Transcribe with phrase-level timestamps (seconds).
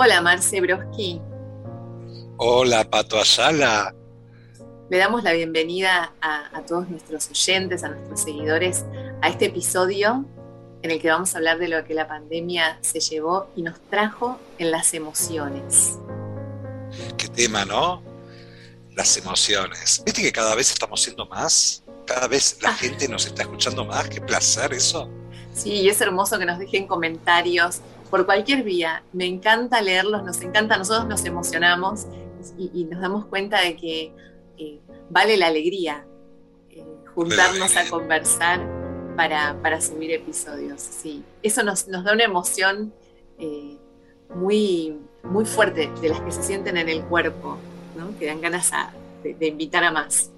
[0.00, 1.20] Hola, Marce Broski.
[2.36, 3.92] Hola, Pato Ayala.
[4.88, 8.84] Le damos la bienvenida a, todos nuestros oyentes, a nuestros seguidores,
[9.22, 10.24] a este episodio
[10.82, 13.80] en el que vamos a hablar de lo que la pandemia se llevó y nos
[13.90, 15.98] trajo en las emociones.
[17.16, 18.00] Qué tema, ¿no?
[18.94, 20.00] Las emociones.
[20.06, 21.82] ¿Viste que cada vez estamos siendo más?
[22.06, 22.74] Cada vez la ah.
[22.74, 24.08] gente nos está escuchando más.
[24.08, 25.10] Qué placer eso.
[25.54, 27.80] Sí, y es hermoso que nos dejen comentarios
[28.10, 29.02] por cualquier vía.
[29.12, 32.06] Me encanta leerlos, nos encanta, nosotros nos emocionamos
[32.56, 34.12] y nos damos cuenta de que
[35.10, 36.04] vale la alegría
[36.70, 36.84] eh,
[37.14, 38.60] juntarnos a conversar
[39.16, 40.80] para, subir episodios.
[40.80, 42.92] Sí, eso nos, da una emoción
[43.38, 43.76] eh,
[44.34, 47.58] muy, muy fuerte de las que se sienten en el cuerpo,
[48.18, 48.70] que dan ganas
[49.22, 50.30] de, invitar a más.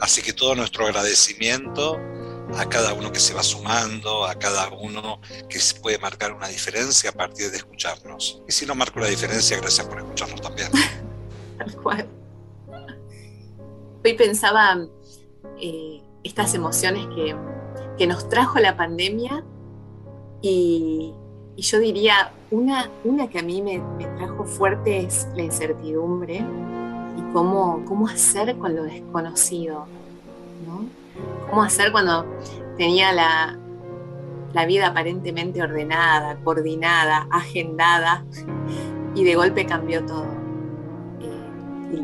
[0.00, 2.00] Así que todo nuestro agradecimiento
[2.56, 7.10] a cada uno que se va sumando, a cada uno que puede marcar una diferencia
[7.10, 8.42] a partir de escucharnos.
[8.48, 10.70] Y si no marco la diferencia, gracias por escucharnos también.
[11.58, 12.08] Tal cual
[14.04, 14.86] hoy pensaba
[15.60, 17.34] eh, estas emociones que,
[18.06, 19.44] nos trajo la pandemia
[20.42, 21.14] y,
[21.56, 23.80] yo diría, una, una que a mí me,
[24.16, 26.44] trajo fuerte es la incertidumbre
[27.16, 29.86] y cómo, cómo hacer con lo desconocido,
[30.66, 30.86] ¿no?
[31.48, 32.26] Cómo hacer cuando
[32.76, 33.58] tenía la,
[34.52, 38.24] la vida aparentemente ordenada, coordinada, agendada
[39.14, 40.26] y de golpe cambió todo.
[41.92, 42.02] Y,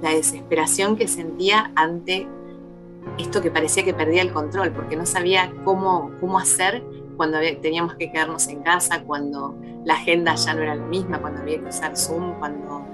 [0.00, 2.28] la desesperación que sentía ante
[3.18, 6.84] esto que parecía que perdía el control, porque no sabía cómo, cómo hacer
[7.16, 11.40] cuando teníamos que quedarnos en casa, cuando la agenda ya no era la misma, cuando
[11.40, 12.86] había que usar Zoom, cuando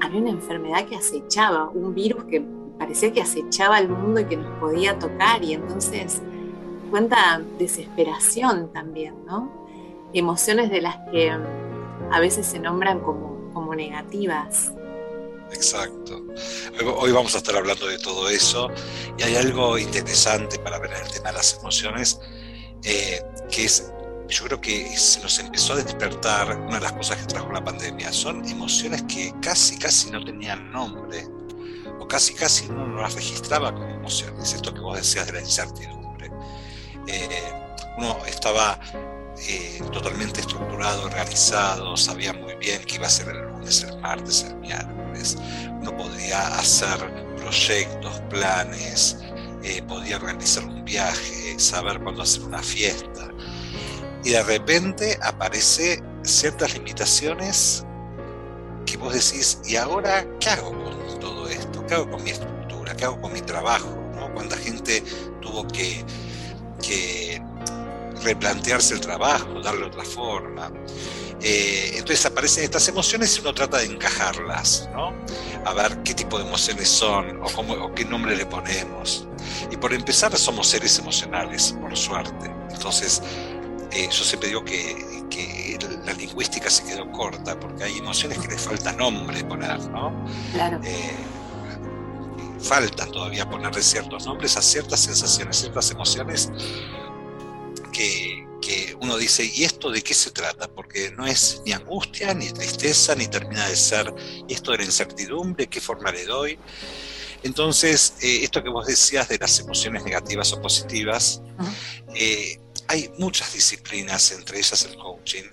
[0.00, 2.42] había una enfermedad que acechaba, un virus que
[2.78, 6.20] parecía que acechaba al mundo y que nos podía tocar, y entonces
[6.90, 9.50] cuenta desesperación también, ¿no?
[10.12, 11.30] Emociones de las que
[12.10, 14.72] a veces se nombran como, como negativas.
[15.52, 16.22] Exacto.
[16.96, 18.70] Hoy vamos a estar hablando de todo eso
[19.18, 22.20] y hay algo interesante para ver el tema de las emociones,
[22.82, 23.92] eh, que es,
[24.28, 27.62] yo creo que se nos empezó a despertar una de las cosas que trajo la
[27.62, 28.12] pandemia.
[28.12, 31.24] Son emociones que casi, casi no tenían nombre
[32.00, 34.52] o casi, casi uno no las registraba como emociones.
[34.52, 36.30] Esto que vos decías de la incertidumbre.
[37.06, 37.52] Eh,
[37.98, 38.78] uno estaba
[39.38, 44.44] eh, totalmente estructurado, organizado, sabía muy bien que iba a ser el lunes, el martes,
[44.44, 45.36] el miércoles.
[45.80, 46.98] Uno podía hacer
[47.36, 49.18] proyectos, planes,
[49.62, 53.28] eh, podía organizar un viaje, saber cuándo hacer una fiesta.
[54.24, 57.84] Y de repente aparece ciertas limitaciones
[58.84, 61.86] que vos decís, ¿y ahora qué hago con todo esto?
[61.86, 62.96] ¿Qué hago con mi estructura?
[62.96, 63.88] ¿Qué hago con mi trabajo?
[64.14, 64.32] ¿no?
[64.34, 65.02] Cuánta gente
[65.40, 66.04] tuvo que,
[66.82, 67.42] que
[68.22, 70.70] replantearse el trabajo, darle otra forma.
[71.40, 75.12] Eh, entonces aparecen estas emociones y uno trata de encajarlas, ¿no?
[75.66, 79.28] A ver qué tipo de emociones son o, cómo, o qué nombre le ponemos.
[79.70, 82.50] Y por empezar somos seres emocionales, por suerte.
[82.70, 83.22] Entonces
[83.94, 85.14] eh, yo siempre digo que,
[86.04, 90.12] la lingüística se quedó corta porque hay emociones que le falta nombre poner, ¿no?
[90.52, 90.78] Claro.
[90.84, 91.14] Eh,
[92.60, 96.50] faltan todavía ponerle ciertos nombres a ciertas sensaciones, ciertas emociones
[97.92, 98.44] que,
[99.00, 100.68] uno dice, ¿y esto de qué se trata?
[100.68, 104.12] Porque no es ni angustia, ni tristeza, ni termina de ser,
[104.48, 105.66] ¿y esto de la incertidumbre?
[105.66, 106.58] ¿Qué forma le doy?
[107.42, 111.42] Entonces, eh, esto que vos decías de las emociones negativas o positivas,
[112.14, 112.58] eh,
[112.88, 115.44] hay muchas disciplinas, entre ellas el coaching,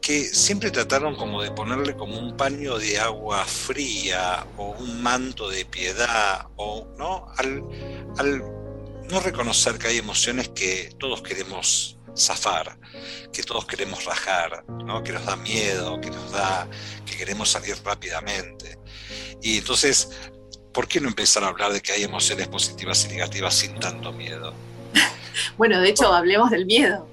[0.00, 5.48] que siempre trataron como de ponerle como un paño de agua fría o un manto
[5.48, 7.62] de piedad o no al,
[9.08, 12.78] no reconocer que hay emociones que todos queremos zafar,
[13.32, 15.02] que todos queremos rajar, ¿no?
[15.02, 16.68] que nos da miedo, que nos da,
[17.06, 18.78] que queremos salir rápidamente.
[19.40, 20.08] Y entonces,
[20.72, 24.12] ¿por qué no empezar a hablar de que hay emociones positivas y negativas sin tanto
[24.12, 24.52] miedo?
[25.56, 27.08] Bueno, de hecho, hablemos del miedo.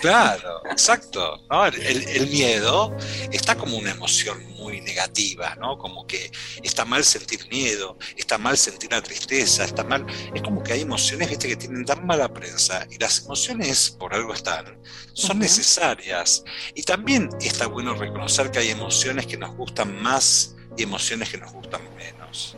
[0.00, 1.40] Claro, exacto.
[1.50, 2.96] El, miedo
[3.30, 5.76] está como una emoción muy negativa, ¿no?
[5.78, 6.30] Como que
[6.62, 10.06] está mal sentir miedo, está mal sentir la tristeza, está mal.
[10.34, 14.14] Es como que hay emociones, viste, que tienen tan mala prensa y las emociones, por
[14.14, 14.78] algo están,
[15.12, 16.44] son necesarias.
[16.74, 21.38] Y también está bueno reconocer que hay emociones que nos gustan más y emociones que
[21.38, 22.56] nos gustan menos.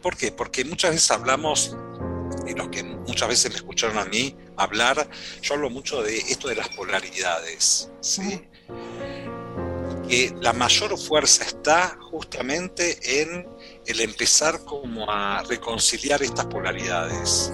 [0.00, 0.32] ¿Por qué?
[0.32, 1.76] Porque muchas veces hablamos
[2.46, 5.08] y los que muchas veces me escucharon a mí hablar,
[5.40, 8.48] yo hablo mucho de esto de las polaridades, ¿sí?
[10.08, 13.48] que la mayor fuerza está justamente en
[13.86, 17.52] el empezar como a reconciliar estas polaridades,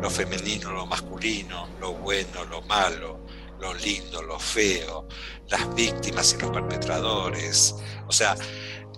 [0.00, 3.20] lo femenino, lo masculino, lo bueno, lo malo,
[3.60, 5.06] lo lindo, lo feo,
[5.48, 7.74] las víctimas y los perpetradores.
[8.08, 8.34] O sea,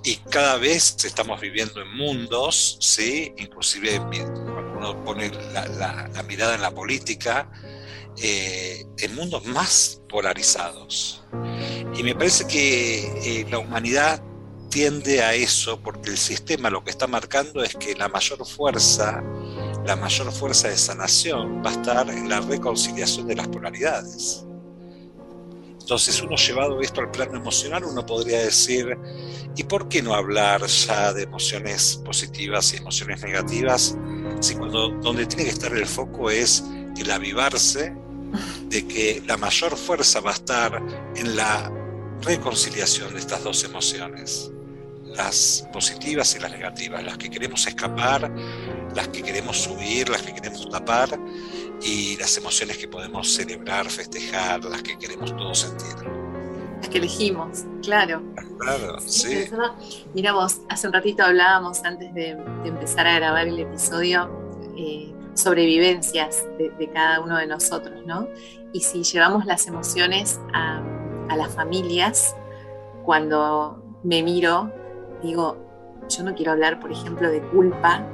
[0.04, 3.34] y cada vez estamos viviendo en mundos, ¿sí?
[3.36, 4.51] inclusive cuando
[4.82, 7.48] uno pone la, mirada en la política,
[8.16, 11.24] eh, en mundos más polarizados.
[11.94, 14.22] Y me parece que eh, la humanidad
[14.70, 19.22] tiende a eso porque el sistema lo que está marcando es que la mayor fuerza,
[19.86, 24.44] la mayor fuerza de sanación va a estar en la reconciliación de las polaridades.
[25.82, 28.96] Entonces, uno llevado esto al plano emocional, uno podría decir,
[29.56, 33.96] ¿y por qué no hablar ya de emociones positivas y emociones negativas?
[34.42, 36.64] Si cuando donde tiene que estar el foco es
[36.96, 37.94] el avivarse
[38.68, 40.82] de que la mayor fuerza va a estar
[41.14, 41.72] en la
[42.22, 44.50] reconciliación de estas dos emociones,
[45.04, 48.32] las positivas y las negativas, las que queremos escapar,
[48.96, 51.20] las que queremos subir, las que queremos tapar
[51.80, 56.31] y las emociones que podemos celebrar, festejar, las que queremos todos sentir.
[56.92, 58.22] Que elegimos, claro.
[58.58, 59.46] Claro, sí.
[60.14, 64.30] Mira vos, hace un ratito hablábamos antes de, empezar a grabar el episodio
[64.76, 68.28] eh, sobre vivencias de, cada uno de nosotros, ¿no?
[68.74, 70.82] Y si llevamos las emociones a,
[71.30, 72.36] a las familias,
[73.04, 74.70] cuando me miro,
[75.22, 75.56] digo,
[76.08, 78.06] yo no quiero hablar, por ejemplo, de culpa,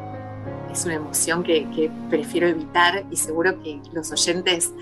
[0.70, 4.72] es una emoción que, prefiero evitar y seguro que los oyentes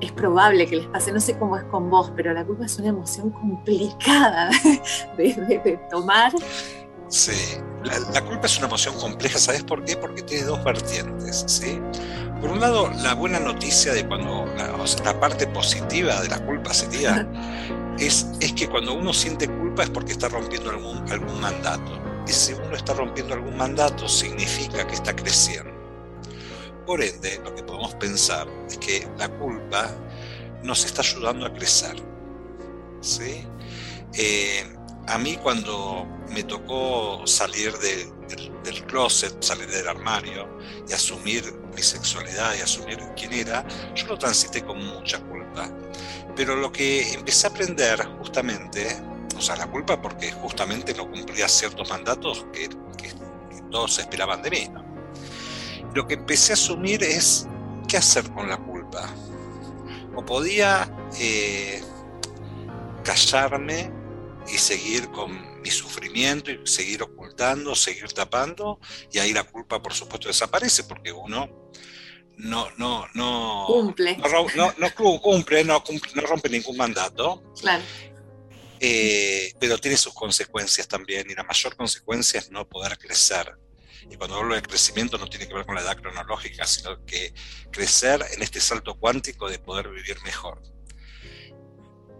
[0.00, 2.78] es probable que les pase, no sé cómo es con vos, pero la culpa es
[2.78, 4.50] una emoción complicada
[5.16, 6.32] de, tomar.
[7.08, 7.32] Sí,
[8.12, 9.96] la, culpa es una emoción compleja, ¿sabes por qué?
[9.96, 11.80] Porque tiene dos vertientes, ¿sí?
[12.40, 17.26] Por un lado, la buena noticia de cuando, la, parte positiva de la culpa sería,
[17.98, 21.98] es, es que cuando uno siente culpa es porque está rompiendo algún, algún mandato
[22.28, 25.77] y si uno está rompiendo algún mandato, significa que está creciendo.
[26.88, 29.94] Por ende, lo que podemos pensar es que la culpa
[30.62, 31.94] nos está ayudando a crecer.
[33.02, 33.44] ¿sí?
[34.14, 34.64] Eh,
[35.06, 40.48] a mí cuando me tocó salir del closet, salir del armario
[40.88, 45.70] y asumir mi sexualidad y asumir quién era, yo lo transité con mucha culpa.
[46.34, 48.96] Pero lo que empecé a aprender justamente
[49.36, 52.70] o sea, la culpa porque justamente no cumplía ciertos mandatos que,
[53.70, 54.70] todos esperaban de mí.
[55.94, 57.46] Lo que empecé a asumir es
[57.88, 59.08] qué hacer con la culpa.
[60.14, 61.82] O podía eh,
[63.04, 63.90] callarme
[64.52, 68.78] y seguir con mi sufrimiento y seguir ocultando, seguir tapando,
[69.12, 71.70] y ahí la culpa por supuesto desaparece porque uno
[72.36, 75.82] no, no, no cumple, no, no, cumple, no,
[76.14, 77.42] no rompe ningún mandato.
[77.60, 77.82] Claro.
[78.80, 83.56] Eh, pero tiene sus consecuencias también, y la mayor consecuencia es no poder crecer.
[84.10, 87.34] Y cuando hablo de crecimiento no tiene que ver con la edad cronológica, sino que
[87.70, 90.62] crecer en este salto cuántico de poder vivir mejor.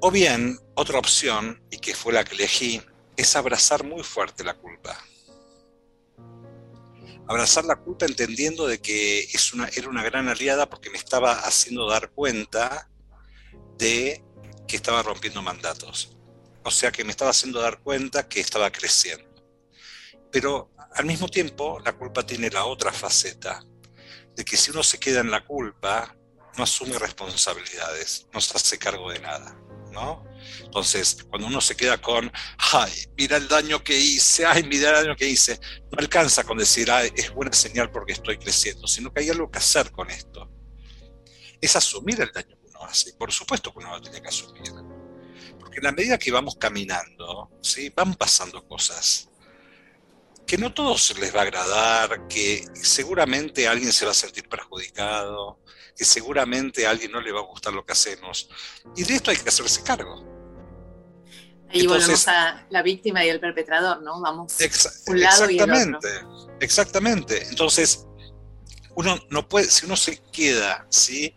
[0.00, 2.81] O bien, otra opción, y que fue la que elegí,
[3.17, 4.96] es abrazar muy fuerte la culpa.
[7.26, 11.40] Abrazar la culpa entendiendo de que es una, era una gran aliada porque me estaba
[11.40, 12.88] haciendo dar cuenta
[13.76, 14.25] de
[14.69, 16.17] que estaba rompiendo mandatos.
[16.62, 19.27] O sea que me estaba haciendo dar cuenta que estaba creciendo.
[20.30, 23.62] Pero al mismo tiempo, la culpa tiene la otra faceta,
[24.34, 26.14] de que si uno se queda en la culpa,
[26.56, 29.56] no asume responsabilidades, no se hace cargo de nada.
[29.92, 30.25] ¿no?
[30.61, 32.30] Entonces, cuando uno se queda con,
[32.73, 35.58] ay, mira el daño que hice, ay, mira el daño que hice,
[35.90, 39.50] no alcanza con decir, ay, es buena señal porque estoy creciendo, sino que hay algo
[39.50, 40.50] que hacer con esto.
[41.61, 43.14] Es asumir el daño que uno hace.
[43.14, 44.73] Por supuesto que uno lo tiene que asumir
[45.78, 47.90] en la medida que vamos caminando, ¿sí?
[47.90, 49.27] van pasando cosas
[50.49, 55.61] que no todos les va a agradar, que seguramente alguien se va a sentir perjudicado,
[55.95, 58.49] que seguramente a alguien no le va a gustar lo que hacemos.
[58.97, 60.25] Y de esto hay que hacerse cargo.
[61.69, 64.23] Ahí volvemos a la víctima y el perpetrador, ¿no?
[64.23, 64.57] Vamos
[65.07, 66.57] un lado y el otro.
[66.61, 67.47] Exactamente.
[67.50, 68.07] Entonces,
[68.95, 71.35] uno no puede, si uno se queda, ¿sí?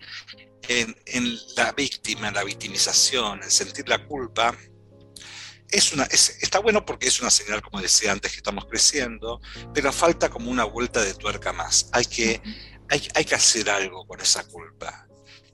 [0.68, 4.56] en, la víctima, en la victimización, en sentir la culpa,
[5.72, 9.40] es una, está bueno porque es una señal, como decía antes, que estamos creciendo,
[9.74, 11.90] pero falta como una vuelta de tuerca más.
[11.94, 12.42] Hay que,
[12.90, 15.08] hay, hay que hacer algo con esa culpa,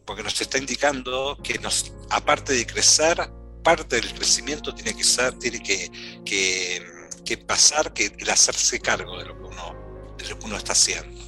[0.06, 3.30] porque nos está indicando que nos, aparte de crecer,
[3.64, 5.92] parte del crecimiento tiene que ser, tiene que,
[6.26, 10.72] que, pasar, que el hacerse cargo de lo que uno, de lo que uno está
[10.72, 11.22] haciendo.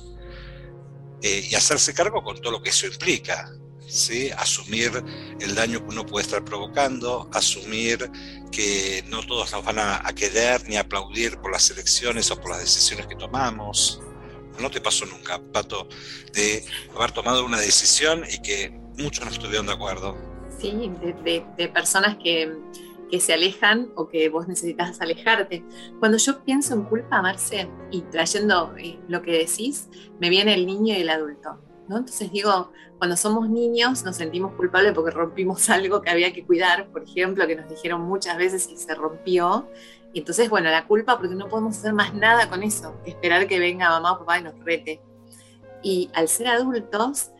[1.22, 3.52] Eh, y hacerse cargo con todo lo que eso implica.
[4.38, 5.04] Asumir
[5.40, 8.10] el daño que uno puede estar provocando, asumir
[8.52, 12.60] que no todos nos van a, querer ni aplaudir por las elecciones o por las
[12.60, 14.02] decisiones que tomamos.
[14.60, 15.88] No te pasó nunca, Pato,
[16.34, 16.66] de
[16.96, 20.18] haber tomado una decisión y que muchos no estuvieron de acuerdo.
[20.60, 20.92] Sí,
[21.24, 22.54] de, personas que,
[23.10, 25.64] que, se alejan o que vos necesitas alejarte.
[26.00, 29.88] Cuando yo pienso en culpa, Marce, y trayendo eh, lo que decís,
[30.20, 31.69] me viene el niño y el adulto.
[31.98, 36.88] Entonces digo, cuando somos niños nos sentimos culpables porque rompimos algo que había que cuidar,
[36.90, 39.68] por ejemplo, que nos dijeron muchas veces y se rompió.
[40.14, 43.60] Y entonces, bueno, la culpa porque no podemos hacer más nada con eso, esperar que
[43.60, 45.02] venga mamá o papá y nos rete.
[45.82, 47.32] Y al ser adultos,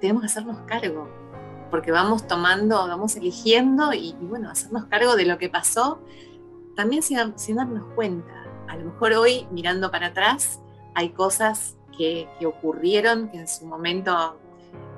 [0.00, 1.08] tenemos que hacernos cargo,
[1.70, 6.00] porque vamos tomando, vamos eligiendo y, bueno, hacernos cargo de lo que pasó,
[6.74, 7.16] también sin,
[7.56, 8.44] darnos cuenta.
[8.68, 10.60] A lo mejor hoy, mirando para atrás,
[10.94, 14.38] hay cosas que, que ocurrieron que en su momento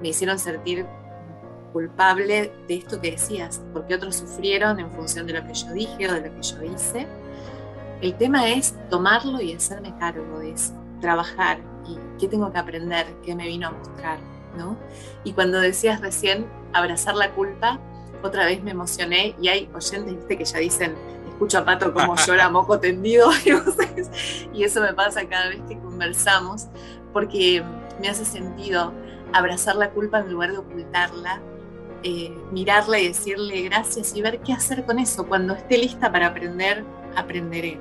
[0.00, 0.86] me hicieron sentir
[1.72, 6.08] culpable de esto que decías, porque otros sufrieron en función de lo que yo dije
[6.08, 7.06] o de lo que yo hice.
[8.00, 13.06] El tema es tomarlo y hacerme cargo de eso, trabajar y qué tengo que aprender,
[13.24, 14.18] qué me vino a mostrar,
[14.56, 14.76] ¿no?
[15.24, 17.80] Y cuando decías recién abrazar la culpa,
[18.22, 20.38] otra vez me emocioné y hay oyentes ¿viste?
[20.38, 20.94] que ya dicen,
[21.38, 23.30] escucho a Pato como llora moco tendido
[24.52, 26.66] y eso me pasa cada vez que conversamos
[27.12, 27.62] porque
[28.00, 28.92] me hace sentido
[29.32, 31.40] abrazar la culpa en lugar de ocultarla,
[32.02, 35.26] eh, mirarla y decirle gracias y ver qué hacer con eso.
[35.26, 36.84] Cuando esté lista para aprender,
[37.16, 37.78] aprenderé.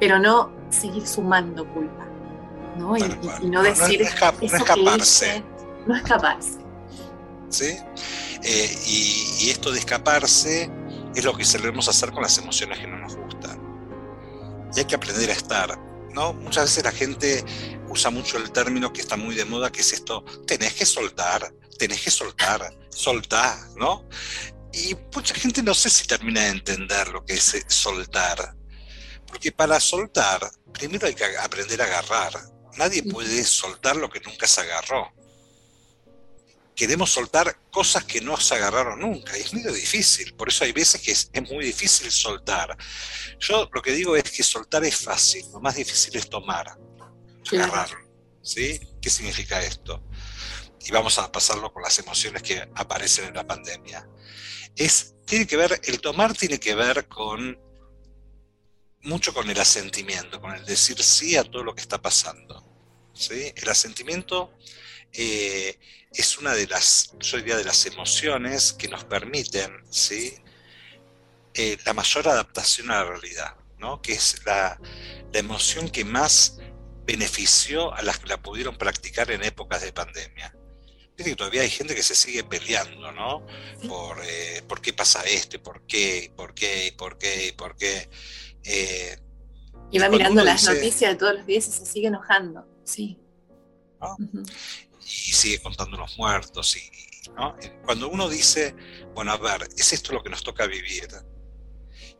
[0.00, 2.06] Pero no seguir sumando culpa.
[2.76, 2.96] ¿no?
[2.96, 3.02] Y,
[3.46, 4.00] no decir.
[4.00, 5.42] No, escaparse.
[5.86, 6.58] no escaparse.
[7.48, 7.76] ¿Sí?
[8.42, 10.70] Eh, y, esto de escaparse
[11.18, 13.60] es lo que solemos hacer con las emociones que no nos gustan.
[14.74, 15.78] Y hay que aprender a estar.
[16.12, 16.32] ¿no?
[16.32, 17.44] Muchas veces la gente
[17.88, 21.52] usa mucho el término que está muy de moda, que es esto, tenés que soltar,
[21.78, 24.08] tenés que soltar, soltar, ¿no?
[24.72, 28.54] Y mucha gente no sé si termina de entender lo que es eh, soltar.
[29.26, 32.32] Porque para soltar, primero hay que aprender a agarrar.
[32.76, 35.12] Nadie puede soltar lo que nunca se agarró.
[36.78, 40.32] Queremos soltar cosas que no se agarraron nunca y es muy difícil.
[40.34, 42.78] Por eso hay veces que es, muy difícil soltar.
[43.40, 46.78] Yo lo que digo es que soltar es fácil, lo más difícil es tomar,
[47.50, 47.88] agarrar.
[48.42, 48.78] ¿Sí?
[49.02, 50.04] ¿Qué significa esto?
[50.86, 54.08] Y vamos a pasarlo con las emociones que aparecen en la pandemia.
[54.76, 57.58] Es, tiene que ver, el tomar tiene que ver con
[59.02, 62.64] mucho con el asentimiento, con el decir sí a todo lo que está pasando.
[63.14, 63.52] ¿sí?
[63.56, 64.52] El asentimiento
[65.12, 65.78] eh,
[66.12, 70.34] es una de las, yo diría, de las emociones que nos permiten ¿sí?
[71.54, 74.00] Eh, la mayor adaptación a la realidad, ¿no?
[74.00, 74.80] que es la,
[75.32, 76.58] emoción que más
[77.04, 80.54] benefició a las que la pudieron practicar en épocas de pandemia.
[81.16, 83.44] Viste que todavía hay gente que se sigue peleando, ¿no?
[83.88, 88.08] Por, eh, por qué pasa esto, por qué, por qué, por qué, por qué.
[88.64, 89.18] Eh,
[89.90, 93.18] y va mirando las noticias de todos los días y se sigue enojando, sí.
[95.08, 96.76] Y sigue contando los muertos.
[96.76, 96.90] Y,
[97.84, 98.74] Cuando uno dice,
[99.14, 101.08] bueno, a ver, es esto lo que nos toca vivir.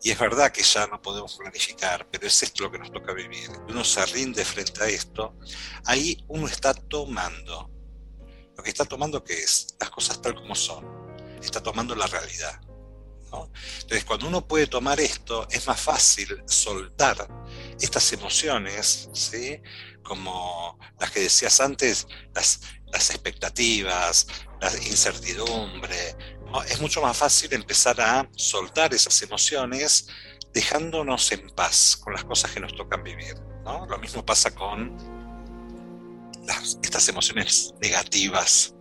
[0.02, 3.12] Y es verdad que ya no podemos planificar, pero es esto lo que nos toca
[3.12, 3.50] vivir.
[3.68, 5.36] Uno se rinde frente a esto.
[5.84, 7.70] Ahí uno está tomando.
[8.56, 9.76] Lo que está tomando, ¿qué es?
[9.78, 10.84] Las cosas tal como son.
[11.42, 12.60] Está tomando la realidad.
[13.80, 17.28] Entonces, cuando uno puede tomar esto, es más fácil soltar
[17.78, 19.60] estas emociones, ¿sí?
[20.02, 22.60] como las que decías antes, las,
[22.92, 24.26] expectativas,
[24.60, 26.16] la incertidumbre.
[26.68, 30.08] Es mucho más fácil empezar a soltar esas emociones
[30.52, 33.34] dejándonos en paz con las cosas que nos tocan vivir.
[33.64, 34.96] Lo mismo pasa con
[36.82, 38.74] estas emociones negativas,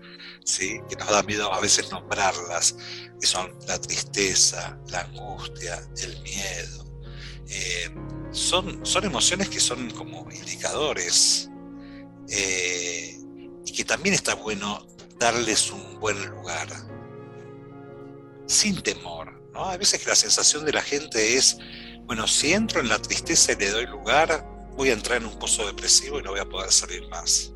[0.46, 0.80] ¿sí?
[0.90, 2.76] que nos da miedo a veces nombrarlas,
[3.20, 6.86] que son la tristeza, la angustia, el miedo.
[7.50, 7.94] Eh,
[8.32, 11.50] son, son emociones que son como indicadores
[12.30, 13.17] eh,
[13.68, 14.88] y que también está bueno
[15.20, 16.70] darles un buen lugar,
[18.46, 19.34] sin temor.
[19.52, 19.66] ¿no?
[19.66, 21.58] A veces que la sensación de la gente es,
[22.06, 24.48] bueno, si entro en la tristeza y le doy lugar,
[24.78, 27.52] voy a entrar en un pozo depresivo y no voy a poder salir más.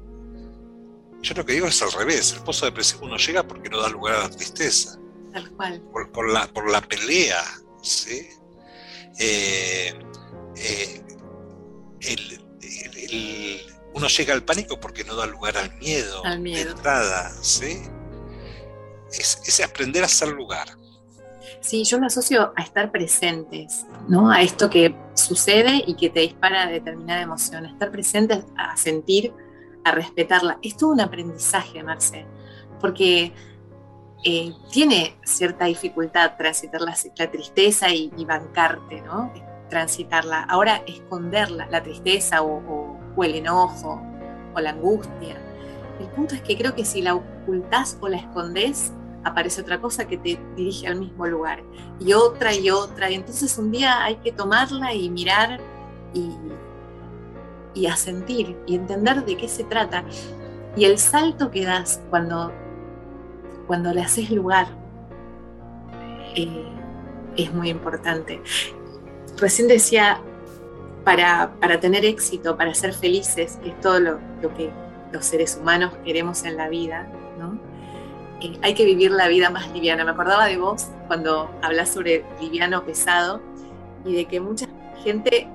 [1.22, 3.88] Yo lo que digo es al revés, el pozo depresivo no llega porque no da
[3.88, 5.00] lugar a la tristeza.
[5.32, 5.82] Tal cual.
[6.12, 7.41] Por, la, por la pelea,
[7.82, 8.27] ¿sí?
[9.18, 9.94] Eh,
[10.58, 11.01] eh,
[13.93, 17.83] uno llega al pánico porque no da lugar al miedo, al de entrada, ¿sí?
[19.12, 20.67] Es, aprender a hacer lugar.
[21.60, 24.31] Sí, yo me asocio a estar presentes, ¿no?
[24.31, 29.33] A esto que sucede y que te dispara determinada emoción, a estar presentes, a sentir,
[29.83, 30.57] a respetarla.
[30.62, 32.25] Es todo un aprendizaje, Marce,
[32.79, 33.33] porque
[34.24, 36.95] eh, tiene cierta dificultad transitar la,
[37.29, 39.31] tristeza y, y, bancarte, ¿no?
[39.71, 40.43] transitarla.
[40.43, 44.01] Ahora esconderla, la tristeza o, el enojo
[44.53, 45.38] o la angustia.
[46.00, 48.91] el punto es que creo que si la ocultás o la escondés,
[49.24, 51.63] aparece otra cosa que te dirige al mismo lugar.
[52.00, 53.10] Y otra y otra.
[53.10, 55.60] Y entonces un día hay que tomarla y mirar
[56.13, 56.32] y,
[57.74, 60.03] y a sentir y entender de qué se trata.
[60.75, 62.51] Y el salto que das cuando,
[63.68, 64.68] cuando le haces lugar
[66.36, 66.65] eh,
[67.36, 68.41] es muy importante.
[69.38, 70.22] Recién decía,
[71.03, 74.72] para, para, tener éxito, para ser felices, que es todo lo, lo, que
[75.12, 77.08] los seres humanos queremos en la vida,
[77.39, 77.60] ¿no?
[78.41, 80.03] Eh, hay que vivir la vida más liviana.
[80.03, 83.41] Me acordaba de vos cuando hablas sobre liviano pesado
[84.05, 84.67] y de que mucha
[85.03, 85.48] gente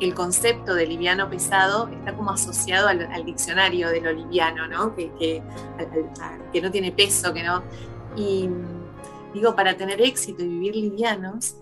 [0.00, 4.94] el concepto de liviano pesado está como asociado al, diccionario de lo liviano, ¿no?
[4.94, 5.10] Que,
[6.52, 7.62] que, no tiene peso, que no.
[8.16, 8.48] Y
[9.32, 11.56] digo, para tener éxito y vivir livianos,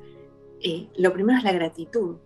[0.61, 2.17] eh, lo primero es la gratitud.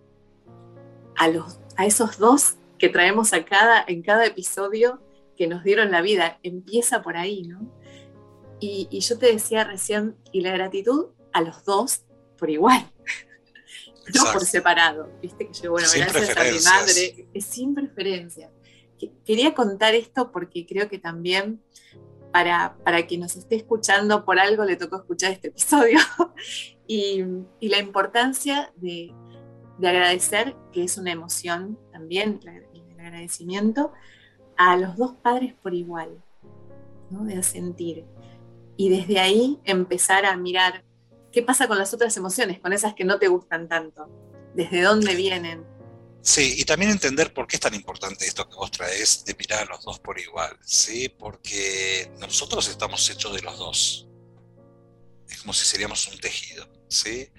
[1.17, 5.01] A, los, a esos dos que traemos a cada, en cada episodio
[5.35, 7.59] que nos dieron la vida, empieza por ahí, ¿no?
[8.59, 12.01] Y, y yo te decía recién, y la gratitud a los dos
[12.37, 12.91] por igual
[14.13, 15.09] no por separado.
[15.21, 18.51] Viste que yo, bueno, gracias a mi madre, es sin preferencia.
[19.25, 21.61] Quería contar esto porque creo que también
[22.31, 25.99] para, para quien nos esté escuchando, por algo le tocó escuchar este episodio,
[26.87, 27.23] y,
[27.59, 29.13] y, la importancia de,
[29.77, 33.91] de, agradecer, que es una emoción también, el agradecimiento,
[34.57, 36.21] a los dos padres por igual,
[37.09, 37.23] ¿no?
[37.23, 38.05] de sentir.
[38.75, 40.83] Y desde ahí empezar a mirar
[41.37, 44.09] ¿Qué pasa con las otras emociones, con esas que no te gustan tanto?
[44.55, 45.63] ¿Desde dónde vienen?
[46.21, 49.61] Sí, y también entender por qué es tan importante esto que vos traes de mirar
[49.61, 51.09] a los dos por igual, ¿sí?
[51.09, 54.07] Porque nosotros estamos hechos de los dos.
[55.29, 57.29] Es como si seríamos un tejido, ¿sí?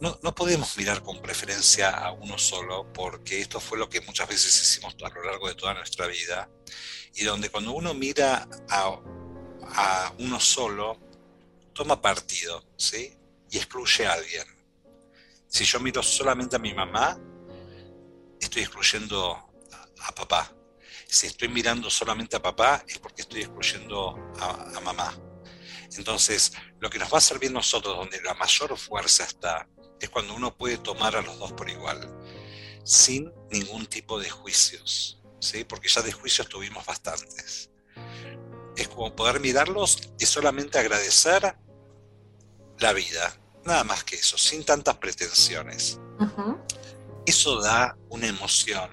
[0.00, 4.28] No, no, podemos mirar con preferencia a uno solo, porque esto fue lo que muchas
[4.28, 6.48] veces hicimos a lo largo de toda nuestra vida,
[7.14, 9.00] y donde cuando uno mira a,
[9.62, 10.98] a uno solo,
[11.72, 13.16] toma partido, ¿sí?
[13.50, 14.46] Y excluye a alguien.
[15.46, 17.18] Si yo miro solamente a mi mamá,
[18.40, 19.34] estoy excluyendo
[20.00, 20.52] a, papá.
[21.06, 25.14] Si estoy mirando solamente a papá, es porque estoy excluyendo a, a mamá.
[25.96, 29.68] Entonces, lo que nos va a servir nosotros, donde la mayor fuerza está,
[30.00, 32.00] es cuando uno puede tomar a los dos por igual,
[32.84, 35.64] sin ningún tipo de juicios, ¿sí?
[35.64, 37.70] porque ya de juicios tuvimos bastantes
[38.76, 41.56] es como poder mirarlos y solamente agradecer
[42.78, 45.98] la vida, nada más que eso, sin tantas pretensiones.
[47.26, 48.90] Eso da una emoción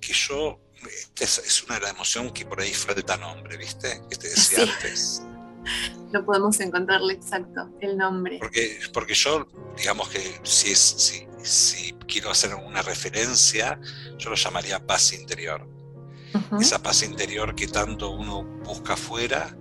[0.00, 0.60] que yo,
[1.20, 4.00] es, una de las emociones que por ahí falta nombre, ¿viste?
[4.10, 5.22] Que te decía antes.
[6.12, 8.38] No podemos encontrarle exacto el nombre.
[8.38, 13.80] Porque, porque yo, digamos que si, es, si, si quiero hacer una referencia,
[14.18, 15.66] yo lo llamaría paz interior
[16.60, 19.56] esa paz interior que tanto uno busca afuera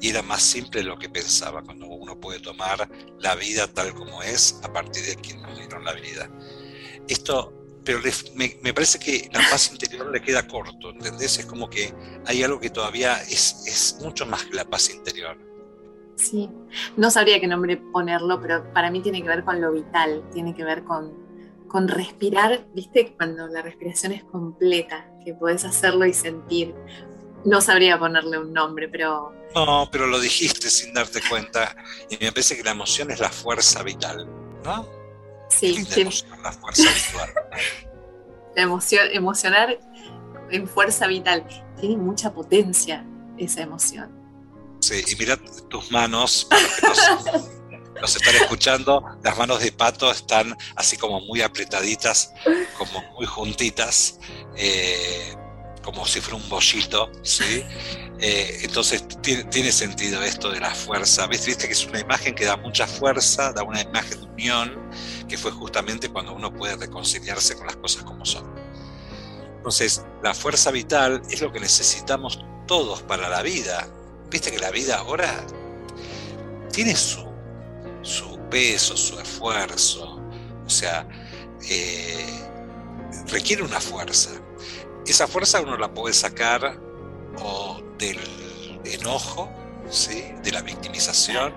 [0.00, 2.88] y era más simple de lo que pensaba cuando uno puede tomar
[3.20, 6.28] la vida tal como es a partir de quien nos dieron la vida.
[7.08, 8.00] Esto, pero
[8.34, 11.38] me, parece que la paz interior le queda corto, ¿entendés?
[11.38, 11.92] Es como que
[12.26, 15.36] hay algo que todavía es, es mucho más que la paz interior.
[16.16, 16.48] Sí,
[16.96, 20.54] no sabría qué nombre ponerlo, pero para mí tiene que ver con lo vital, tiene
[20.54, 21.12] que ver con,
[21.66, 26.74] con respirar, viste, cuando la respiración es completa, que puedes hacerlo y sentir.
[27.44, 29.32] No sabría ponerle un nombre, pero...
[29.54, 31.74] No, pero lo dijiste sin darte cuenta.
[32.08, 34.28] Y me parece que la emoción es la fuerza vital,
[34.64, 35.01] ¿no?
[35.58, 36.00] Sí, sí.
[36.02, 37.34] Emoción, la fuerza vital.
[38.56, 39.78] la emoción, emocionar
[40.50, 41.46] en fuerza vital.
[41.80, 43.04] Tiene mucha potencia
[43.38, 44.10] esa emoción.
[44.80, 45.36] Sí, y mira
[45.68, 46.48] tus manos,
[48.00, 52.32] nos están escuchando, las manos de Pato están así como muy apretaditas,
[52.76, 54.18] como muy juntitas,
[54.56, 55.36] eh,
[55.84, 57.64] como si fuera un bollito, ¿sí?
[58.24, 61.26] Eh, entonces tiene, sentido esto de la fuerza.
[61.26, 61.56] ¿Viste?
[61.56, 64.90] que es una imagen que da mucha fuerza, da una imagen de unión,
[65.28, 68.50] que fue justamente cuando uno puede reconciliarse con las cosas como son.
[69.56, 73.88] Entonces, la fuerza vital es lo que necesitamos todos para la vida.
[74.30, 75.44] Viste que la vida ahora
[76.72, 77.32] tiene su
[78.02, 80.20] su peso, su esfuerzo,
[80.66, 81.08] o sea,
[81.68, 82.26] eh,
[83.28, 84.30] requiere una fuerza.
[85.06, 86.78] Esa fuerza uno la puede sacar
[87.40, 88.18] o del
[88.84, 89.50] enojo,
[89.90, 90.24] ¿sí?
[90.42, 91.52] de la victimización,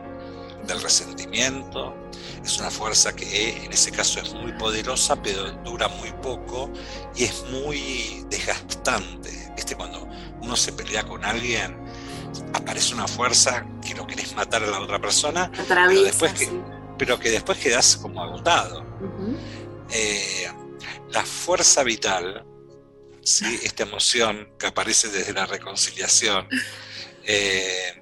[0.65, 1.95] del resentimiento.
[2.43, 6.69] Es una fuerza que en ese caso es muy poderosa, pero dura muy poco
[7.15, 9.51] y es muy desgastante.
[9.55, 9.75] ¿Viste?
[9.75, 10.07] Cuando
[10.41, 11.75] uno se pelea con alguien,
[12.53, 16.49] aparece una fuerza que no querés matar a la otra persona, pero, después que,
[16.97, 18.83] pero que después quedas como agotado.
[19.91, 20.47] Eh,
[21.09, 22.45] la fuerza vital
[23.25, 23.59] ¿sí?
[23.63, 26.47] esta emoción que aparece desde la reconciliación,
[27.25, 28.01] eh,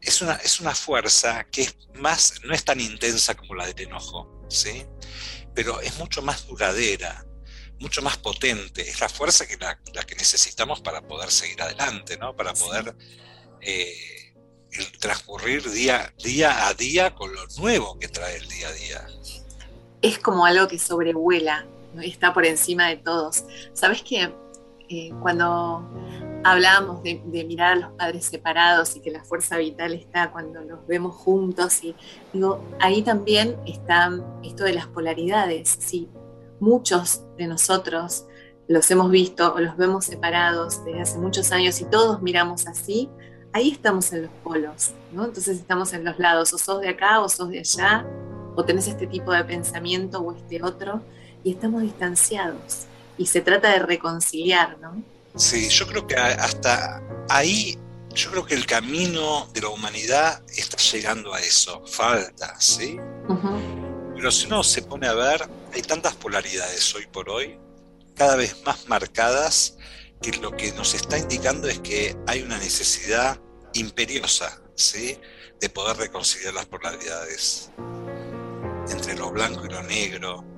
[0.00, 3.80] es, una, es una fuerza que es más, no es tan intensa como la del
[3.80, 4.86] enojo, ¿sí?
[5.54, 7.26] pero es mucho más duradera,
[7.80, 8.88] mucho más potente.
[8.88, 12.36] Es la fuerza que la, que necesitamos para poder seguir adelante, ¿no?
[12.36, 12.94] para poder
[13.60, 14.34] eh,
[15.00, 19.06] transcurrir día, día a día con lo nuevo que trae el día a día.
[20.02, 21.66] Es como algo que sobrevuela
[22.02, 23.44] y está por encima de todos.
[23.72, 24.32] ¿Sabes que
[24.88, 25.88] eh, cuando
[26.44, 30.86] hablábamos de, mirar a los padres separados y que la fuerza vital está cuando los
[30.86, 31.96] vemos juntos y
[32.32, 34.12] digo, ahí también está
[34.44, 36.08] esto de las polaridades, sí,
[36.60, 38.26] muchos de nosotros
[38.68, 43.10] los hemos visto o los vemos separados desde hace muchos años y todos miramos así,
[43.52, 45.24] ahí estamos en los polos, ¿no?
[45.24, 48.06] Entonces estamos en los lados, o sos de acá o sos de allá,
[48.54, 51.00] o tenés este tipo de pensamiento o este otro,
[51.46, 52.86] y estamos distanciados.
[53.16, 55.00] Y se trata de reconciliar, ¿no?
[55.36, 57.78] Sí, yo creo que hasta ahí,
[58.12, 62.98] yo creo que el camino de la humanidad está llegando a eso, falta, ¿sí?
[64.16, 67.56] Pero si uno se pone a ver, hay tantas polaridades hoy por hoy,
[68.16, 69.76] cada vez más marcadas,
[70.20, 73.40] que lo que nos está indicando es que hay una necesidad
[73.74, 75.16] imperiosa, ¿sí?
[75.60, 77.70] De poder reconciliar las polaridades
[78.90, 80.55] entre lo blanco y lo negro,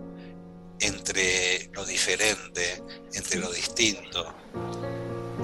[0.80, 2.82] entre lo diferente,
[3.14, 4.34] entre lo distinto,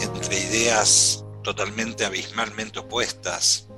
[0.01, 3.69] entre ideas totalmente abismalmente opuestas.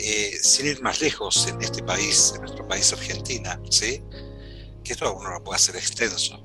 [0.00, 4.00] Eh, sin ir más lejos en este país, en nuestro país Argentina, ¿sí?
[4.84, 6.40] que esto uno lo puede hacer extenso.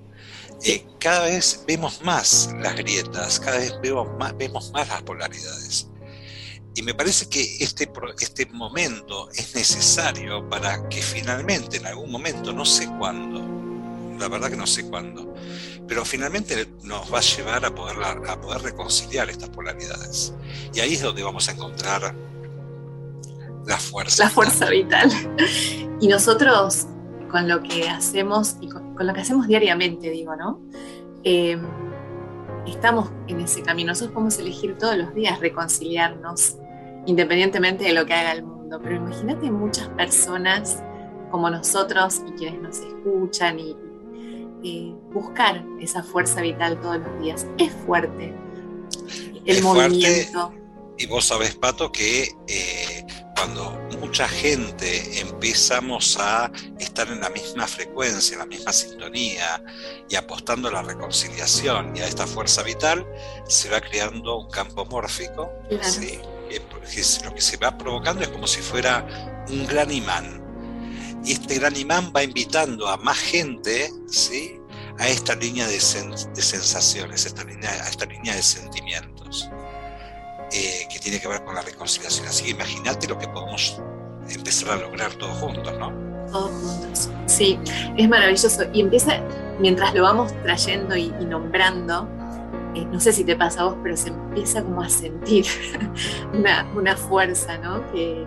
[0.63, 5.87] Eh, cada vez vemos más las grietas, cada vez vemos más, vemos más las polaridades.
[6.75, 12.51] Y me parece que este, este momento es necesario para que finalmente, en algún momento,
[12.51, 13.52] no sé cuándo,
[14.23, 15.33] la verdad que no sé cuándo,
[15.85, 20.33] pero finalmente nos va a llevar a poder, a poder reconciliar estas polaridades.
[20.73, 22.15] Y ahí es donde vamos a encontrar
[23.65, 24.23] la fuerza.
[24.23, 25.11] La fuerza vital.
[25.99, 26.87] Y nosotros,
[27.29, 30.61] con lo que hacemos, y con, lo que hacemos diariamente, digo, ¿no?
[31.25, 31.57] Eh,
[32.65, 33.89] estamos en ese camino.
[33.89, 36.57] Nosotros podemos elegir todos los días reconciliarnos,
[37.05, 38.79] independientemente de lo que haga el mundo.
[38.81, 40.81] Pero imagínate muchas personas
[41.29, 43.75] como nosotros y quienes nos escuchan y,
[45.13, 47.45] buscar esa fuerza vital todos los días.
[47.57, 48.33] Es fuerte
[49.45, 50.53] el movimiento.
[50.97, 57.67] y vos sabés, Pato, que eh, cuando mucha gente empezamos a estar en la misma
[57.67, 59.61] frecuencia, en la misma sintonía
[60.09, 63.05] y apostando a la reconciliación y a esta fuerza vital,
[63.47, 65.49] se va creando un campo mórfico.
[65.69, 70.42] lo que se va provocando es como si fuera un gran imán
[71.25, 74.59] y este gran imán va invitando a más gente ¿sí?
[74.99, 79.49] a esta línea de, sensaciones, esta línea, a esta línea de sentimientos,
[80.51, 82.27] eh, que tiene que ver con la reconciliación.
[82.27, 83.81] Así que imagínate lo que podemos
[84.29, 85.91] empezar a lograr todos juntos, ¿no?
[86.31, 87.09] Todos juntos.
[87.25, 87.57] Sí,
[87.97, 88.63] es maravilloso.
[88.73, 89.19] Y empieza,
[89.59, 92.07] mientras lo vamos trayendo y, nombrando,
[92.75, 95.45] eh, no sé si te pasa a vos, pero se empieza como a sentir
[96.33, 97.91] una, una fuerza, ¿no?
[97.91, 98.25] Que,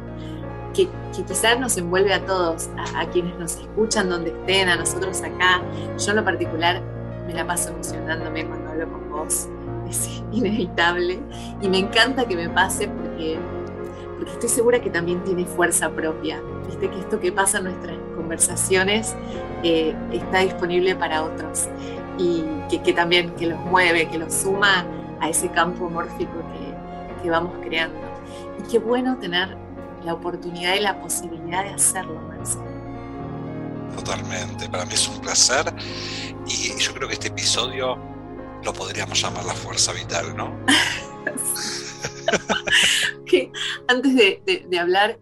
[0.76, 5.62] que, quizás nos envuelve a todos, a, quienes nos escuchan donde estén, a nosotros acá.
[5.98, 6.82] Yo en lo particular
[7.26, 9.48] me la paso emocionándome cuando hablo con vos,
[9.88, 11.18] es inevitable
[11.62, 13.38] y me encanta que me pase porque,
[14.16, 16.40] porque estoy segura que también tiene fuerza propia.
[16.66, 19.16] Viste que esto que pasa en nuestras conversaciones
[19.62, 21.68] eh, está disponible para otros
[22.18, 24.84] y que, también que los mueve, que los suma
[25.20, 27.98] a ese campo mórfico que, que vamos creando.
[28.58, 29.56] Y qué bueno tener
[30.06, 32.64] la oportunidad y la posibilidad de hacerlo, Marcelo.
[33.96, 35.74] Totalmente, para mí es un placer
[36.46, 37.98] y yo creo que este episodio
[38.62, 40.56] lo podríamos llamar la fuerza vital, ¿no?
[43.88, 45.18] antes de, hablar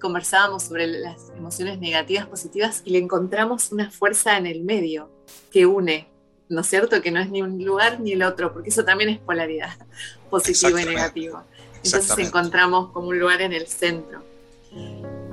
[0.00, 5.10] conversábamos sobre las emociones negativas, positivas y le encontramos una fuerza en el medio
[5.52, 6.08] que une,
[6.48, 7.02] ¿no es cierto?
[7.02, 9.76] Que no es ni un lugar ni el otro, porque eso también es polaridad,
[10.30, 11.42] positivo y negativo.
[11.84, 14.22] Entonces encontramos como un lugar en el centro.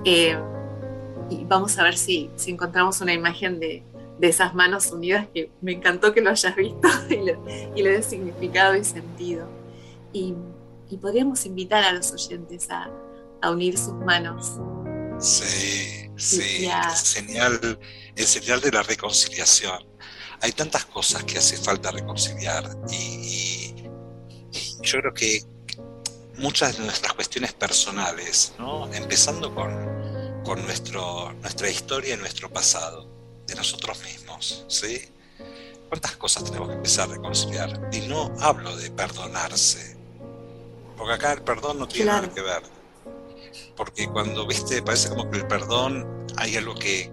[0.06, 0.38] Eh,
[1.30, 3.84] y vamos a ver si, si encontramos una imagen de,
[4.20, 7.38] de, esas manos unidas que me encantó que lo hayas visto y le,
[7.76, 9.48] y le dé significado y sentido.
[10.14, 10.34] Y,
[10.90, 12.90] y, podríamos invitar a los oyentes a,
[13.42, 14.54] a unir sus manos.
[15.20, 17.80] Sí, sí, el, señal,
[18.16, 19.86] el señal de la reconciliación.
[20.42, 23.74] Hay tantas cosas que hace falta reconciliar y,
[24.54, 25.42] y yo creo que
[26.38, 28.92] muchas de nuestras cuestiones personales, ¿no?
[28.94, 33.08] empezando con, con nuestro, nuestra historia y nuestro pasado,
[33.46, 34.66] de nosotros mismos.
[34.68, 35.02] ¿sí?
[35.90, 37.90] ¿Cuántas cosas tenemos que empezar a reconciliar?
[37.94, 39.98] Y no hablo de perdonarse,
[40.98, 42.64] porque acá el perdón no tiene nada que ver.
[43.76, 47.12] Porque cuando, viste, parece como que el perdón hay algo que,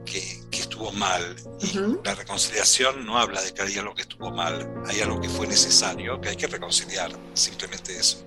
[0.50, 1.37] estuvo mal.
[1.60, 5.28] Y la reconciliación no habla de que hay algo que estuvo mal, hay algo que
[5.28, 8.24] fue necesario, que hay que reconciliar, simplemente eso.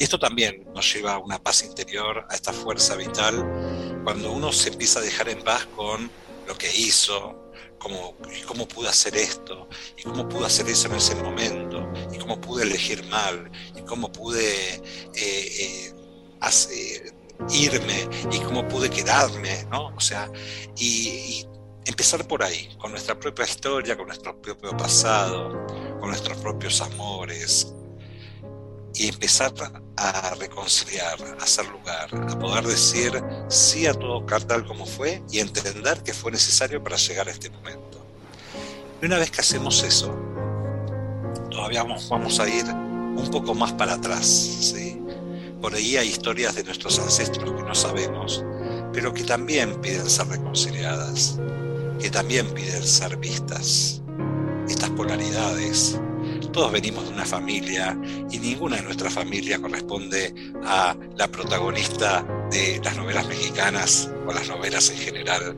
[0.00, 4.50] Y esto también nos lleva a una paz interior, a esta fuerza vital, cuando uno
[4.50, 6.10] se empieza a dejar en paz con
[6.48, 11.14] lo que hizo, cómo, cómo pude hacer esto, y cómo pude hacer eso en ese
[11.16, 14.82] momento, y cómo pude elegir mal, y cómo pude eh,
[15.14, 15.94] eh,
[16.40, 17.14] hacer,
[17.50, 19.88] irme, y cómo pude quedarme, ¿no?
[19.94, 20.32] O sea,
[20.78, 21.44] y,
[21.84, 25.66] empezar por ahí, con nuestra propia historia, con nuestro propio pasado,
[25.98, 27.74] con nuestros propios amores,
[28.94, 29.52] y empezar
[29.96, 35.40] a reconciliar, a hacer lugar, a poder decir sí a todo tal como fue y
[35.40, 38.04] entender que fue necesario para llegar a este momento.
[39.02, 40.14] Y una vez que hacemos eso,
[41.50, 44.26] todavía vamos, a ir un poco más para atrás.
[44.26, 44.98] ¿sí?
[45.60, 48.44] Por ahí hay historias de nuestros ancestros que no sabemos,
[48.92, 51.38] pero que también piden ser reconciliadas,
[52.00, 54.00] que también piden ser vistas.
[54.68, 55.98] Estas polaridades
[56.52, 57.96] todos venimos de una familia
[58.30, 60.34] y ninguna de nuestra familia corresponde
[60.64, 65.56] a la protagonista de las novelas mexicanas o las novelas en general.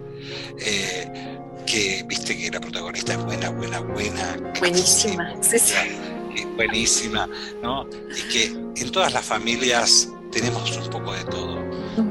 [0.58, 4.36] Eh, que viste que la protagonista es buena, buena, buena.
[4.58, 5.74] Buenísima, sí, sí.
[6.56, 7.28] Buenísima,
[7.62, 7.86] ¿no?
[8.16, 8.44] Y que
[8.76, 11.62] en todas las familias tenemos un poco de todo.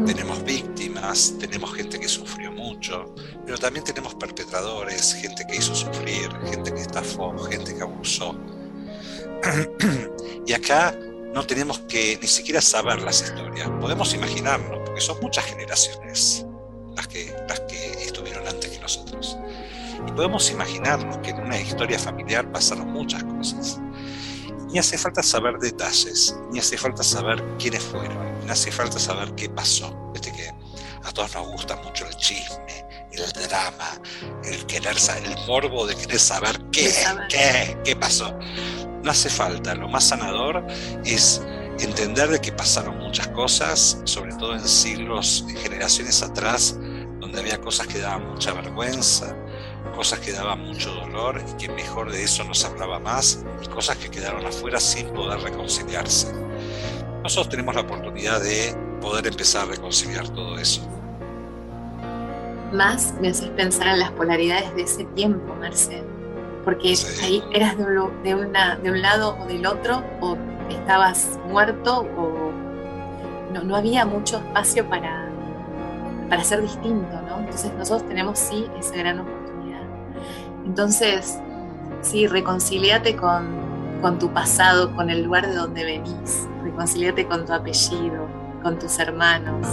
[0.05, 3.13] Tenemos víctimas, tenemos gente que sufrió mucho,
[3.45, 8.35] pero también tenemos perpetradores, gente que hizo sufrir, gente que estafó, gente que abusó.
[10.45, 10.95] Y acá
[11.33, 16.45] no tenemos que ni siquiera saber las historias, podemos imaginarnos, porque son muchas generaciones
[16.95, 19.37] las que, las que estuvieron antes que nosotros.
[20.07, 23.79] Y podemos imaginarnos que en una historia familiar pasaron muchas cosas.
[24.67, 29.33] Ni hace falta saber detalles, ni hace falta saber quiénes fueron, ni hace falta saber
[29.35, 29.93] qué pasó.
[30.13, 30.49] Viste que
[31.03, 34.01] a todos nos gusta mucho el chisme, el drama,
[34.43, 36.93] el querer el morbo de querer saber qué,
[37.29, 38.33] qué, qué pasó
[39.03, 40.65] no hace falta, lo más sanador
[41.05, 41.41] es
[41.79, 46.77] entender de que pasaron muchas cosas, sobre todo en siglos, en generaciones atrás,
[47.19, 49.35] donde había cosas que daban mucha vergüenza,
[49.95, 53.67] cosas que daban mucho dolor y que mejor de eso no se hablaba más, y
[53.67, 56.31] cosas que quedaron afuera sin poder reconciliarse.
[57.23, 60.87] Nosotros tenemos la oportunidad de poder empezar a reconciliar todo eso.
[62.71, 66.10] Más me haces pensar en las polaridades de ese tiempo, Marcel
[66.63, 70.37] porque ahí eras de un, de, una, de un lado o del otro, o
[70.69, 72.51] estabas muerto, o
[73.53, 75.29] no, no había mucho espacio para,
[76.29, 77.39] para ser distinto, ¿no?
[77.39, 79.81] Entonces nosotros tenemos sí esa gran oportunidad.
[80.65, 81.39] Entonces,
[82.01, 87.53] sí, reconciliate con, con tu pasado, con el lugar de donde venís, reconciliate con tu
[87.53, 88.27] apellido,
[88.63, 89.67] con tus hermanos,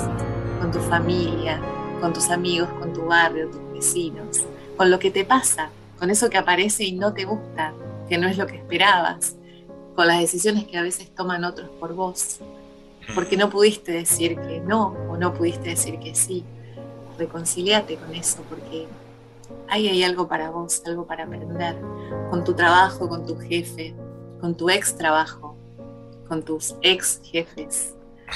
[0.60, 1.60] con tu familia,
[2.00, 4.44] con tus amigos, con tu barrio, tus vecinos,
[4.76, 7.74] con lo que te pasa, con eso que aparece y no te gusta,
[8.08, 9.34] que no es lo que esperabas,
[9.96, 12.38] con las decisiones que a veces toman otros por vos,
[13.14, 16.44] porque no pudiste decir que no o no pudiste decir que sí.
[17.18, 18.86] Reconciliate con eso, porque
[19.66, 21.76] ahí hay algo para vos, algo para aprender,
[22.30, 23.96] con tu trabajo, con tu jefe,
[24.40, 25.56] con tu ex trabajo,
[26.28, 27.94] con tus ex jefes,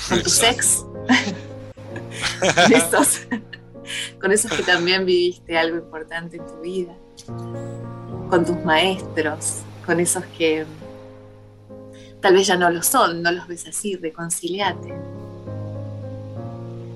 [0.08, 0.84] con tus ex.
[4.20, 10.24] con esos que también viviste algo importante en tu vida con tus maestros, con esos
[10.36, 10.64] que
[12.20, 14.94] tal vez ya no lo son, no los ves así, reconciliate.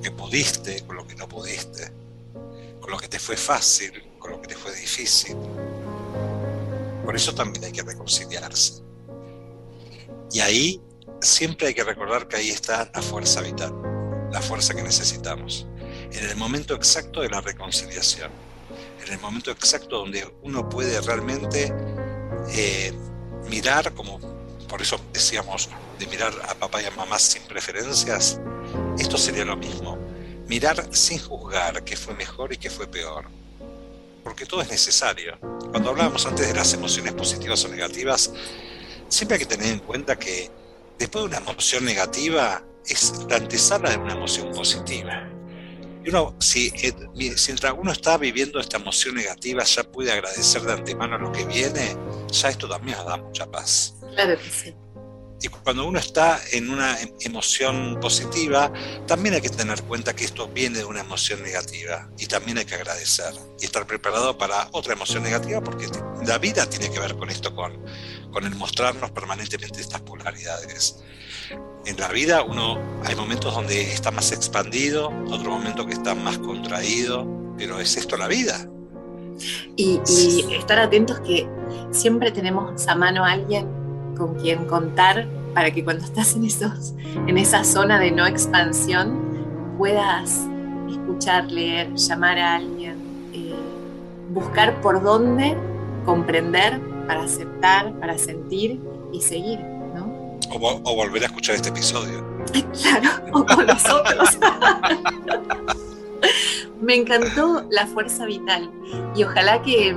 [0.02, 1.92] Que pudiste con lo que no pudiste,
[2.80, 5.36] con lo que te fue fácil, con lo que te fue difícil.
[7.04, 8.82] Por eso también hay que reconciliarse.
[10.32, 10.80] Y ahí
[11.20, 13.74] siempre hay que recordar que ahí está la fuerza vital,
[14.32, 15.66] la fuerza que necesitamos,
[16.12, 18.45] en el momento exacto de la reconciliación
[19.06, 21.72] en el momento exacto donde uno puede realmente
[22.50, 22.92] eh,
[23.48, 24.18] mirar, como
[24.68, 28.40] por eso decíamos, de mirar a papá y a mamá sin preferencias,
[28.98, 29.96] esto sería lo mismo.
[30.48, 33.26] Mirar sin juzgar qué fue mejor y qué fue peor.
[34.22, 35.38] Porque todo es necesario.
[35.70, 38.32] Cuando hablábamos antes de las emociones positivas o negativas,
[39.08, 40.50] siempre hay que tener en cuenta que
[40.98, 45.28] después de una emoción negativa es la antesala de una emoción positiva
[46.08, 51.18] uno, si, eh, mientras uno está viviendo esta emoción negativa, ya puede agradecer de antemano
[51.18, 51.96] lo que viene,
[52.30, 53.94] ya esto también nos da mucha paz.
[54.14, 54.74] Claro que sí.
[55.42, 58.72] Y cuando uno está en una em, emoción positiva,
[59.06, 62.64] también hay que tener cuenta que esto viene de una emoción negativa y también hay
[62.64, 65.88] que agradecer y estar preparado para otra emoción negativa porque
[66.24, 67.84] la vida tiene que ver con esto, con,
[68.32, 71.02] con el mostrarnos permanentemente estas polaridades.
[71.84, 76.38] En la vida uno hay momentos donde está más expandido, otro momento que está más
[76.38, 78.68] contraído, pero es esto la vida.
[79.76, 80.00] Y,
[80.54, 81.46] estar atentos que
[81.90, 83.68] siempre tenemos a mano a alguien
[84.16, 86.94] con quien contar para que cuando estás en, esos,
[87.26, 90.46] en esa zona de no expansión puedas
[90.88, 92.96] escuchar, leer, llamar a alguien,
[93.32, 93.54] eh,
[94.30, 95.56] buscar por dónde
[96.04, 98.80] comprender para aceptar, para sentir
[99.12, 99.75] y seguir.
[100.52, 102.24] O, volver a escuchar este episodio.
[102.80, 104.38] Claro, o con nosotros.
[106.80, 108.70] Me encantó la fuerza vital
[109.14, 109.92] y ojalá que,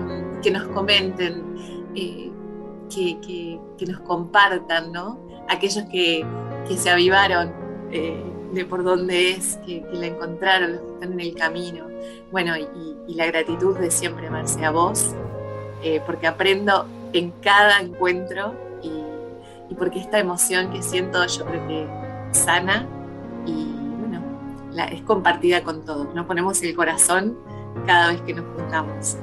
[0.52, 2.32] nos comenten, eh,
[2.90, 5.20] que, nos compartan, ¿no?
[5.48, 6.26] Aquellos que,
[6.78, 7.54] se avivaron
[7.92, 11.88] eh, de por dónde es, que, la encontraron, los que están en el camino.
[12.32, 15.14] Bueno, y, la gratitud de siempre, Marce, a vos,
[15.84, 18.69] eh, porque aprendo en cada encuentro
[19.70, 21.88] y, porque esta emoción que siento yo creo que
[22.32, 22.88] sana
[23.46, 23.66] y
[24.00, 24.22] bueno,
[24.92, 27.38] es compartida con todos, no ponemos el corazón
[27.86, 29.18] cada vez que nos juntamos.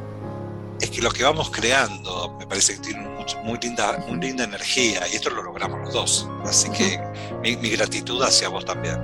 [0.81, 3.07] Es que lo que vamos creando me parece que tiene
[3.43, 6.31] muy linda, muy linda energía y esto lo logramos los dos.
[6.45, 7.01] Así que
[7.43, 8.99] mi, mi gratitud hacia vos también.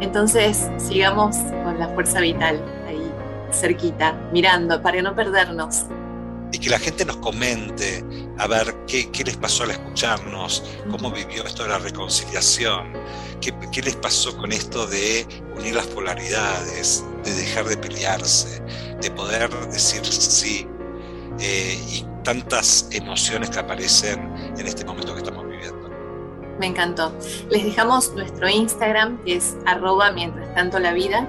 [0.00, 3.12] Entonces sigamos con la fuerza vital ahí
[3.52, 5.86] cerquita, mirando para no perdernos
[6.52, 8.04] y que la gente nos comente
[8.38, 12.92] a ver qué, les pasó al escucharnos, cómo vivió esto de la reconciliación,
[13.40, 18.62] qué, les pasó con esto de unir las polaridades, de dejar de pelearse,
[19.00, 20.66] de poder decir sí
[21.40, 25.90] eh, y tantas emociones que aparecen en este momento que estamos viviendo.
[26.58, 27.12] Me encantó.
[27.50, 31.28] Les dejamos nuestro Instagram, que es arroba mientras tanto la vida,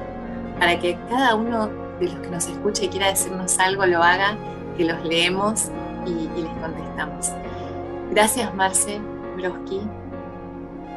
[0.59, 1.67] para que cada uno
[1.99, 4.37] de los que nos escuche y quiera decirnos algo lo haga
[4.77, 5.65] que los leemos
[6.05, 7.31] y, les contestamos.
[8.11, 8.99] Gracias, Marce
[9.35, 9.81] Broski.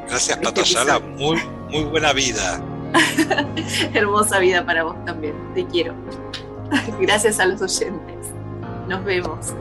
[0.08, 0.98] Gracias, Pato Sala.
[0.98, 1.40] Muy,
[1.70, 2.62] muy buena vida.
[3.94, 5.34] Hermosa vida para vos también.
[5.54, 5.94] Te quiero.
[7.00, 8.28] Gracias a los oyentes.
[8.88, 9.54] Nos vemos.